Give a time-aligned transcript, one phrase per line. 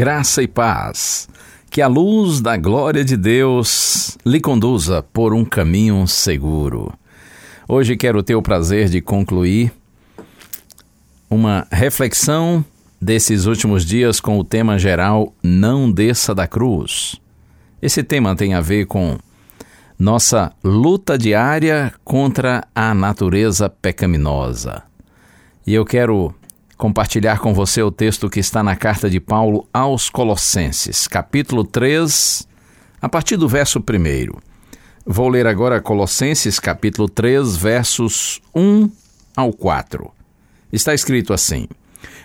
[0.00, 1.28] Graça e paz.
[1.68, 6.90] Que a luz da glória de Deus lhe conduza por um caminho seguro.
[7.68, 9.70] Hoje quero ter o prazer de concluir
[11.28, 12.64] uma reflexão
[12.98, 17.16] desses últimos dias com o tema geral Não desça da cruz.
[17.82, 19.18] Esse tema tem a ver com
[19.98, 24.82] nossa luta diária contra a natureza pecaminosa.
[25.66, 26.34] E eu quero
[26.80, 32.48] compartilhar com você o texto que está na carta de Paulo aos Colossenses, capítulo 3,
[33.02, 34.40] a partir do verso 1.
[35.04, 38.90] Vou ler agora Colossenses, capítulo 3, versos 1
[39.36, 40.10] ao 4.
[40.72, 41.68] Está escrito assim: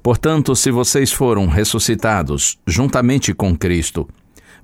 [0.00, 4.08] Portanto, se vocês foram ressuscitados juntamente com Cristo,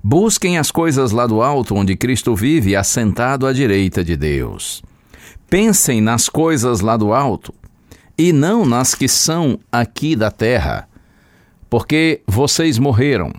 [0.01, 4.81] busquem as coisas lá do alto onde Cristo vive, assentado à direita de Deus.
[5.49, 7.53] Pensem nas coisas lá do alto
[8.17, 10.87] e não nas que são aqui da terra,
[11.69, 13.33] porque vocês morreram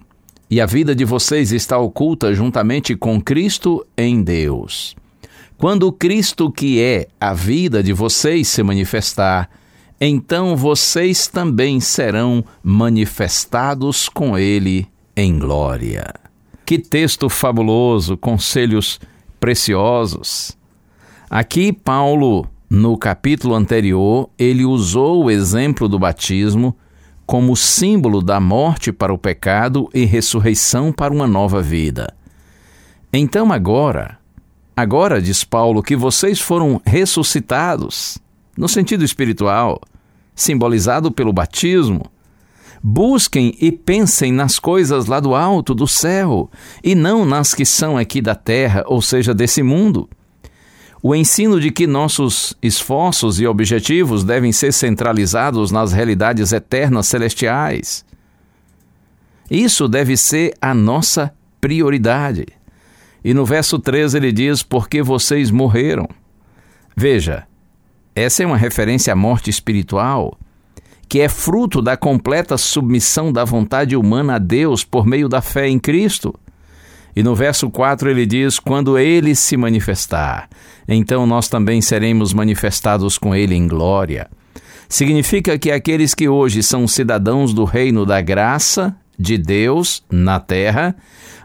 [0.50, 4.94] e a vida de vocês está oculta juntamente com Cristo em Deus.
[5.56, 9.48] Quando Cristo, que é a vida de vocês, se manifestar,
[10.00, 14.86] então vocês também serão manifestados com Ele
[15.16, 16.12] em glória.
[16.66, 19.00] Que texto fabuloso, conselhos
[19.38, 20.56] preciosos.
[21.30, 26.76] Aqui, Paulo, no capítulo anterior, ele usou o exemplo do batismo
[27.24, 32.12] como símbolo da morte para o pecado e ressurreição para uma nova vida.
[33.12, 34.18] Então, agora,
[34.76, 38.18] agora, diz Paulo, que vocês foram ressuscitados,
[38.58, 39.80] no sentido espiritual,
[40.34, 42.10] simbolizado pelo batismo,
[42.86, 46.50] Busquem e pensem nas coisas lá do alto, do céu,
[46.82, 50.06] e não nas que são aqui da terra, ou seja, desse mundo.
[51.06, 58.06] O ensino de que nossos esforços e objetivos devem ser centralizados nas realidades eternas celestiais.
[59.50, 62.46] Isso deve ser a nossa prioridade.
[63.22, 66.08] E no verso 13 ele diz: Porque vocês morreram.
[66.96, 67.46] Veja,
[68.14, 70.38] essa é uma referência à morte espiritual
[71.06, 75.68] que é fruto da completa submissão da vontade humana a Deus por meio da fé
[75.68, 76.34] em Cristo.
[77.14, 80.48] E no verso 4 ele diz: Quando ele se manifestar,
[80.88, 84.28] então nós também seremos manifestados com ele em glória.
[84.88, 90.94] Significa que aqueles que hoje são cidadãos do reino da graça de Deus na terra,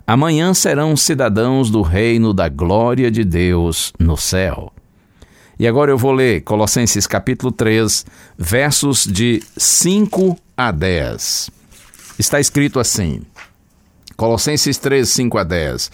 [0.06, 4.72] amanhã serão cidadãos do reino da glória de Deus no céu.
[5.58, 8.06] E agora eu vou ler Colossenses capítulo 3,
[8.38, 11.50] versos de 5 a 10.
[12.18, 13.22] Está escrito assim:
[14.16, 15.92] Colossenses 3, 5 a 10.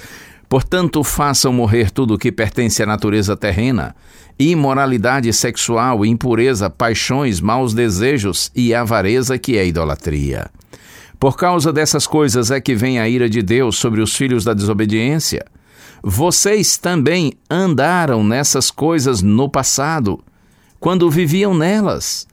[0.48, 3.96] Portanto, façam morrer tudo o que pertence à natureza terrena:
[4.38, 10.50] imoralidade sexual, impureza, paixões, maus desejos e avareza, que é idolatria.
[11.20, 14.54] Por causa dessas coisas é que vem a ira de Deus sobre os filhos da
[14.54, 15.46] desobediência.
[16.04, 20.20] Vocês também andaram nessas coisas no passado,
[20.80, 22.28] quando viviam nelas.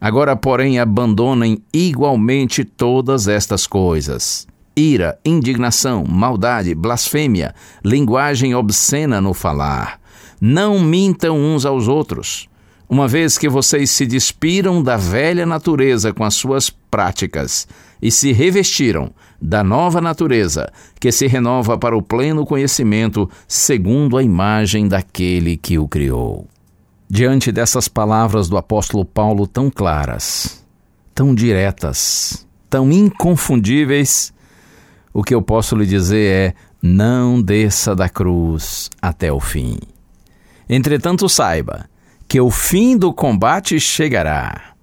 [0.00, 4.46] Agora, porém, abandonem igualmente todas estas coisas:
[4.78, 7.54] ira, indignação, maldade, blasfêmia,
[7.84, 10.00] linguagem obscena no falar.
[10.40, 12.48] Não mintam uns aos outros.
[12.90, 17.68] uma vez que vocês se despiram da velha natureza com as suas práticas
[18.00, 19.10] e se revestiram
[19.40, 25.78] da nova natureza, que se renova para o pleno conhecimento, segundo a imagem daquele que
[25.78, 26.46] o criou.
[27.10, 30.64] Diante dessas palavras do apóstolo Paulo tão claras,
[31.14, 34.32] tão diretas, tão inconfundíveis,
[35.18, 39.76] o que eu posso lhe dizer é: não desça da cruz até o fim.
[40.68, 41.86] Entretanto, saiba
[42.28, 44.74] que o fim do combate chegará.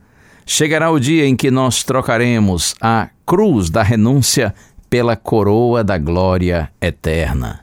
[0.45, 4.53] Chegará o dia em que nós trocaremos a cruz da renúncia
[4.89, 7.61] pela coroa da glória eterna.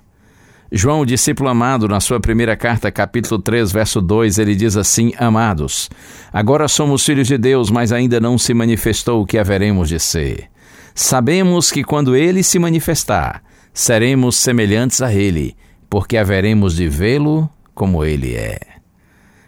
[0.73, 5.13] João, o discípulo amado, na sua primeira carta, capítulo 3, verso 2, ele diz assim:
[5.19, 5.91] Amados,
[6.33, 10.52] agora somos filhos de Deus, mas ainda não se manifestou o que haveremos de ser.
[10.95, 13.43] Sabemos que quando ele se manifestar,
[13.73, 15.57] seremos semelhantes a ele,
[15.89, 18.59] porque haveremos de vê-lo como ele é.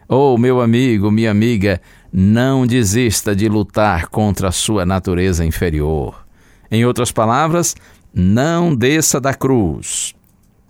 [0.08, 1.80] Oh, meu amigo, minha amiga,
[2.12, 6.24] não desista de lutar contra a sua natureza inferior.
[6.70, 7.74] Em outras palavras,
[8.12, 10.14] não desça da cruz.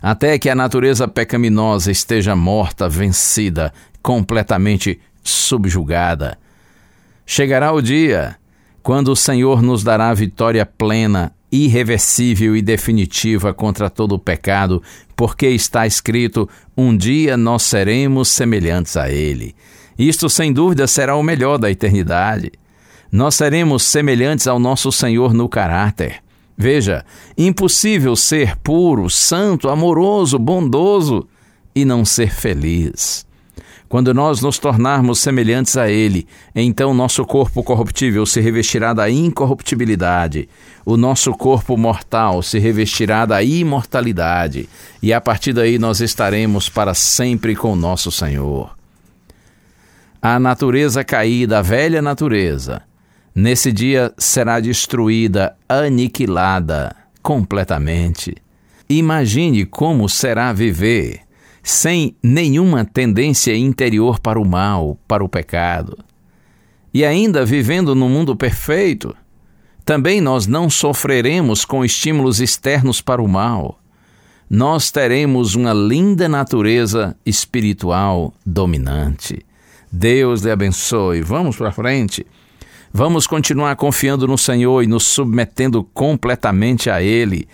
[0.01, 6.37] Até que a natureza pecaminosa esteja morta, vencida, completamente subjugada.
[7.25, 8.35] Chegará o dia
[8.85, 14.79] quando o Senhor nos dará vitória plena irreversível e definitiva contra todo o pecado,
[15.15, 16.47] porque está escrito:
[16.77, 19.55] um dia nós seremos semelhantes a Ele.
[19.97, 22.51] Isto, sem dúvida, será o melhor da eternidade.
[23.11, 26.17] Nós seremos semelhantes ao nosso Senhor no caráter.
[26.55, 27.03] Veja,
[27.35, 31.27] impossível ser puro, santo, amoroso, bondoso
[31.75, 33.24] e não ser feliz.
[33.95, 40.49] Quando nós nos tornarmos semelhantes a Ele, então nosso corpo corruptível se revestirá da incorruptibilidade,
[40.85, 44.67] o nosso corpo mortal se revestirá da imortalidade,
[45.01, 48.75] e a partir daí nós estaremos para sempre com nosso Senhor.
[50.21, 52.81] A natureza caída, a velha natureza,
[53.33, 56.93] nesse dia será destruída, aniquilada
[57.23, 58.35] completamente.
[58.89, 61.24] Imagine como será viver
[61.65, 65.97] sem nenhuma tendência interior para o mal, para o pecado.
[66.93, 69.15] E ainda vivendo num mundo perfeito,
[69.83, 73.79] também nós não sofreremos com estímulos externos para o mal.
[74.47, 79.43] Nós teremos uma linda natureza espiritual dominante.
[79.91, 81.21] Deus lhe abençoe.
[81.21, 82.27] Vamos para frente.
[82.93, 87.47] Vamos continuar confiando no Senhor e nos submetendo completamente a Ele.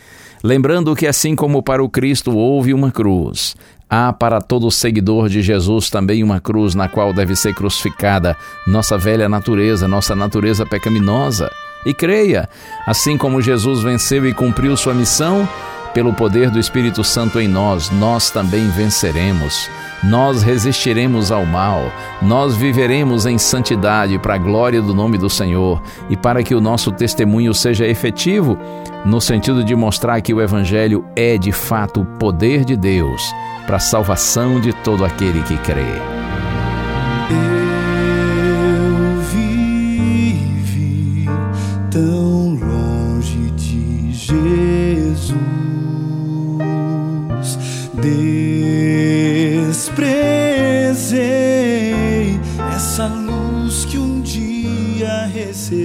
[0.43, 3.55] Lembrando que, assim como para o Cristo houve uma cruz,
[3.93, 8.97] Há para todo seguidor de Jesus também uma cruz na qual deve ser crucificada nossa
[8.97, 11.51] velha natureza, nossa natureza pecaminosa.
[11.85, 12.47] E creia,
[12.87, 15.45] assim como Jesus venceu e cumpriu sua missão,
[15.93, 19.69] pelo poder do Espírito Santo em nós, nós também venceremos.
[20.03, 21.91] Nós resistiremos ao mal,
[22.21, 26.61] nós viveremos em santidade para a glória do nome do Senhor e para que o
[26.61, 28.57] nosso testemunho seja efetivo,
[29.05, 33.21] no sentido de mostrar que o Evangelho é de fato o poder de Deus
[33.67, 36.20] para a salvação de todo aquele que crê.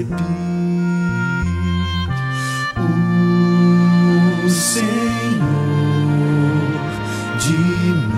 [0.07, 0.47] Recebi.
[4.45, 4.87] O Senhor
[7.39, 8.15] de mim.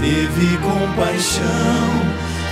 [0.00, 1.90] Teve compaixão,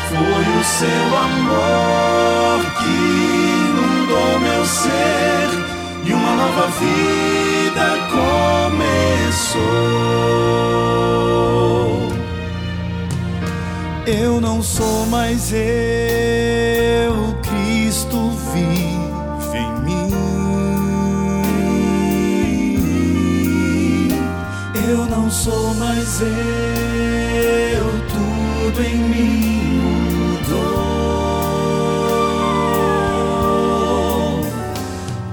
[0.08, 2.94] foi o seu amor que
[3.68, 5.48] inundou meu ser
[6.04, 9.60] e uma nova vida começou.
[14.06, 16.19] Eu não sou mais eu,
[26.20, 26.28] sou mais
[27.72, 29.80] eu, tudo em mim
[30.12, 30.90] mudou.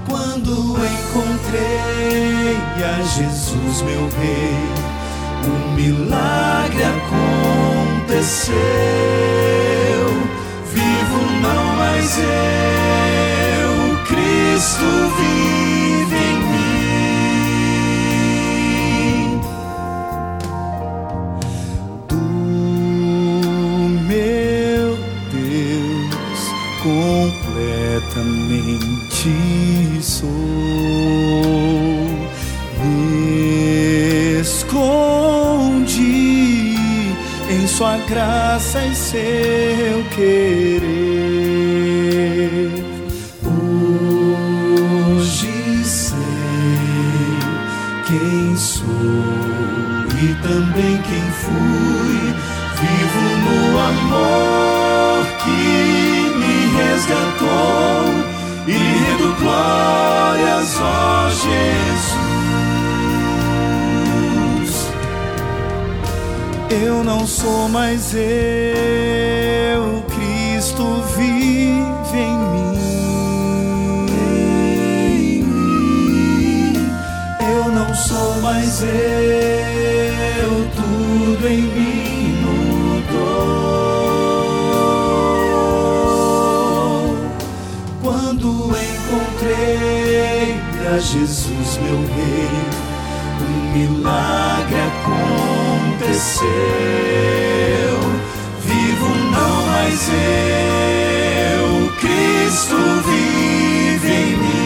[0.08, 0.50] Quando
[0.86, 4.56] encontrei a Jesus, meu Rei,
[5.46, 6.84] um milagre
[8.04, 8.77] aconteceu.
[37.68, 40.88] Sua graça e seu querer.
[45.14, 46.18] Hoje sei
[48.06, 48.84] quem sou
[50.22, 52.34] e também quem fui.
[52.80, 55.60] Vivo no amor que
[56.38, 58.08] me resgatou
[58.66, 62.27] e rendo glórias, ó Jesus.
[66.70, 68.20] Eu não sou mais eu,
[70.14, 72.76] Cristo vive em mim.
[77.40, 78.88] Eu não sou mais eu,
[80.76, 83.48] tudo em mim mudou.
[88.02, 90.60] Quando encontrei
[90.94, 92.87] a Jesus, meu Rei,
[93.78, 96.48] milagre aconteceu.
[98.64, 101.68] Vivo não mais eu,
[102.00, 104.58] Cristo vive em mim.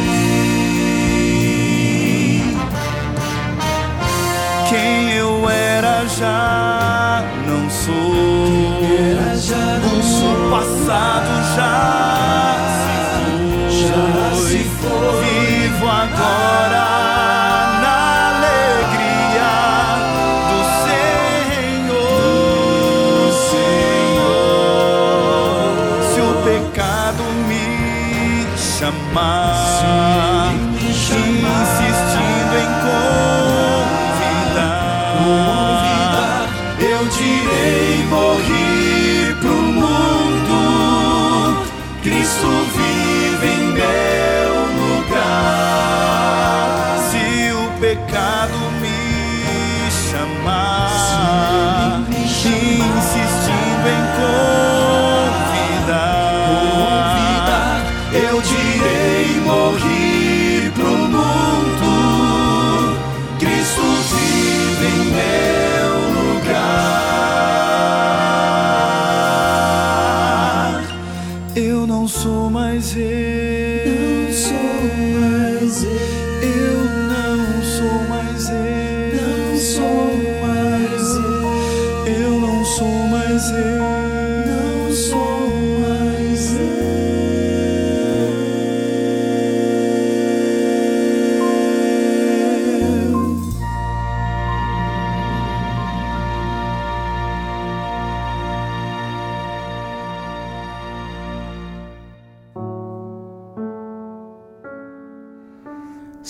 [4.70, 6.81] Quem eu era já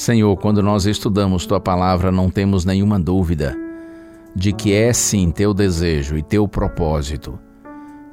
[0.02, 3.56] Senhor, quando nós estudamos tua palavra, não temos nenhuma dúvida
[4.34, 7.38] de que é sim teu desejo e teu propósito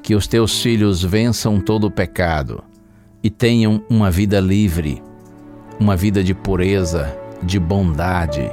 [0.03, 2.63] que os teus filhos vençam todo o pecado
[3.24, 5.01] e tenham uma vida livre,
[5.79, 8.51] uma vida de pureza, de bondade,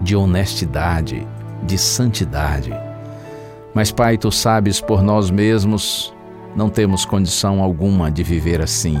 [0.00, 1.26] de honestidade,
[1.64, 2.72] de santidade.
[3.74, 6.10] Mas, Pai, tu sabes por nós mesmos
[6.56, 8.98] não temos condição alguma de viver assim.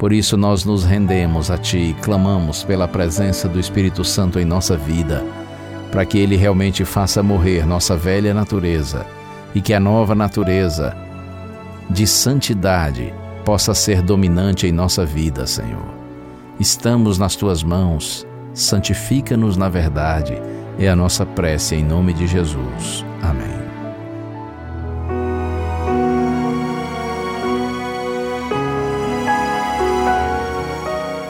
[0.00, 4.46] Por isso nós nos rendemos a Ti e clamamos pela presença do Espírito Santo em
[4.46, 5.22] nossa vida,
[5.92, 9.04] para que Ele realmente faça morrer nossa velha natureza
[9.54, 10.96] e que a nova natureza
[11.90, 13.12] de santidade
[13.44, 15.92] possa ser dominante em nossa vida, Senhor.
[16.58, 20.40] Estamos nas Tuas mãos, santifica-nos na verdade,
[20.78, 23.04] é a nossa prece em nome de Jesus.
[23.20, 23.59] Amém.